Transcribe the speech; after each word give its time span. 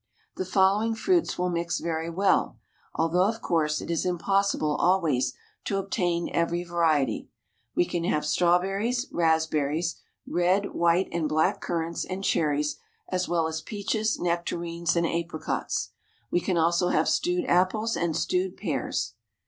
The 0.35 0.45
following 0.45 0.95
fruits 0.95 1.37
will 1.37 1.51
mix 1.51 1.77
very 1.77 2.09
well, 2.09 2.57
although, 2.95 3.27
of 3.27 3.39
course, 3.39 3.81
it 3.81 3.91
is 3.91 4.03
impossible 4.03 4.75
always 4.77 5.35
to 5.65 5.77
obtain 5.77 6.27
every 6.33 6.63
variety. 6.63 7.29
We 7.75 7.85
can 7.85 8.05
have 8.05 8.25
strawberries, 8.25 9.05
raspberries, 9.11 10.01
red, 10.27 10.73
white, 10.73 11.07
and 11.11 11.29
black 11.29 11.61
currants, 11.61 12.03
and 12.03 12.23
cherries, 12.23 12.77
as 13.09 13.29
well 13.29 13.45
as 13.47 13.61
peaches, 13.61 14.17
nectarines, 14.17 14.95
and 14.95 15.05
apricots. 15.05 15.91
We 16.31 16.39
can 16.41 16.57
also 16.57 16.87
have 16.87 17.07
stewed 17.07 17.45
apples 17.45 17.95
and 17.95 18.17
stewed 18.17 18.57
pears. 18.57 19.13